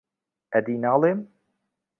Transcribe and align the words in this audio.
ئەدی 0.51 0.75
ناڵێم 0.83 1.19